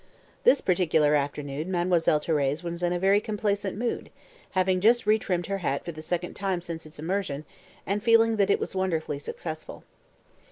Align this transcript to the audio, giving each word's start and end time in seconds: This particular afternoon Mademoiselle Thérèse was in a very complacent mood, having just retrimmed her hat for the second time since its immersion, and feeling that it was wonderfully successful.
This 0.45 0.61
particular 0.61 1.13
afternoon 1.13 1.69
Mademoiselle 1.69 2.19
Thérèse 2.19 2.63
was 2.63 2.81
in 2.81 2.91
a 2.91 2.97
very 2.97 3.21
complacent 3.21 3.77
mood, 3.77 4.09
having 4.57 4.81
just 4.81 5.05
retrimmed 5.05 5.45
her 5.45 5.59
hat 5.59 5.85
for 5.85 5.91
the 5.91 6.01
second 6.01 6.33
time 6.33 6.63
since 6.63 6.87
its 6.87 6.97
immersion, 6.97 7.45
and 7.85 8.01
feeling 8.01 8.37
that 8.37 8.49
it 8.49 8.59
was 8.59 8.73
wonderfully 8.75 9.19
successful. 9.19 9.83